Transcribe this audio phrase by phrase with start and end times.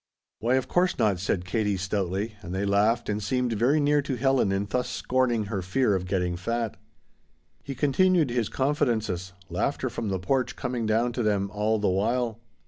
[0.39, 4.15] "Why of course not," said Katie stoutly, and they laughed and seemed very near to
[4.15, 6.75] Helen in thus scorning her fear of getting fat.
[7.61, 12.39] He continued his confidences, laughter from the porch coming down to them all the while.